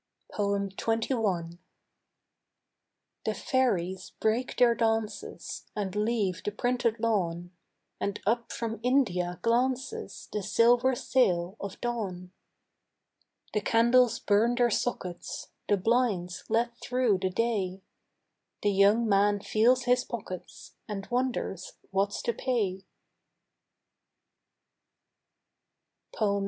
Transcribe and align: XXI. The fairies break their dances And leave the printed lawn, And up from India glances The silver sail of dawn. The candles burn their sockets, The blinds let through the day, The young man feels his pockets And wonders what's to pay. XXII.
XXI. 0.33 1.59
The 3.23 3.35
fairies 3.35 4.13
break 4.19 4.57
their 4.57 4.73
dances 4.73 5.67
And 5.75 5.95
leave 5.95 6.41
the 6.43 6.51
printed 6.51 6.99
lawn, 6.99 7.51
And 7.99 8.19
up 8.25 8.51
from 8.51 8.79
India 8.81 9.37
glances 9.43 10.27
The 10.33 10.41
silver 10.41 10.95
sail 10.95 11.55
of 11.59 11.79
dawn. 11.81 12.31
The 13.53 13.61
candles 13.61 14.17
burn 14.17 14.55
their 14.55 14.71
sockets, 14.71 15.49
The 15.69 15.77
blinds 15.77 16.45
let 16.49 16.75
through 16.79 17.19
the 17.19 17.29
day, 17.29 17.83
The 18.63 18.71
young 18.71 19.07
man 19.07 19.39
feels 19.39 19.83
his 19.83 20.03
pockets 20.03 20.73
And 20.89 21.05
wonders 21.11 21.73
what's 21.91 22.23
to 22.23 22.33
pay. 22.33 22.85
XXII. 26.15 26.39